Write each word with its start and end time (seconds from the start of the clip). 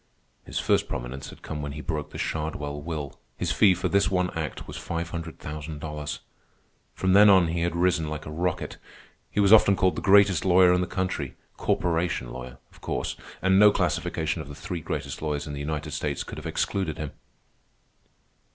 His 0.47 0.57
first 0.57 0.87
prominence 0.89 1.29
had 1.29 1.43
come 1.43 1.61
when 1.61 1.73
he 1.73 1.81
broke 1.81 2.09
the 2.09 2.17
Shardwell 2.17 2.81
will. 2.81 3.19
His 3.37 3.51
fee 3.51 3.75
for 3.75 3.87
this 3.87 4.09
one 4.09 4.31
act 4.31 4.65
was 4.67 4.75
five 4.75 5.11
hundred 5.11 5.37
thousand 5.37 5.77
dollars. 5.77 6.21
From 6.95 7.13
then 7.13 7.29
on 7.29 7.49
he 7.49 7.61
had 7.61 7.75
risen 7.75 8.09
like 8.09 8.25
a 8.25 8.31
rocket. 8.31 8.77
He 9.29 9.39
was 9.39 9.53
often 9.53 9.75
called 9.75 9.95
the 9.95 10.01
greatest 10.01 10.43
lawyer 10.43 10.73
in 10.73 10.81
the 10.81 10.87
country—corporation 10.87 12.31
lawyer, 12.31 12.57
of 12.71 12.81
course; 12.81 13.15
and 13.43 13.59
no 13.59 13.69
classification 13.71 14.41
of 14.41 14.47
the 14.49 14.55
three 14.55 14.81
greatest 14.81 15.21
lawyers 15.21 15.45
in 15.45 15.53
the 15.53 15.59
United 15.59 15.91
States 15.91 16.23
could 16.23 16.39
have 16.39 16.47
excluded 16.47 16.97
him. 16.97 17.11